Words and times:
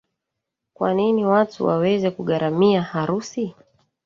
Kwa 0.73 0.93
nini 0.93 1.25
watu 1.25 1.65
waweze 1.65 2.11
kugharimia 2.11 2.81
harusi. 2.81 3.55